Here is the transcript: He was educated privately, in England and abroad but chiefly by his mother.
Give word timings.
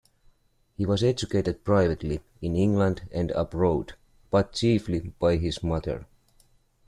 He 0.77 0.83
was 0.87 1.03
educated 1.03 1.63
privately, 1.63 2.21
in 2.41 2.55
England 2.55 3.07
and 3.11 3.29
abroad 3.29 3.93
but 4.31 4.51
chiefly 4.53 5.13
by 5.19 5.35
his 5.37 5.61
mother. 5.61 6.07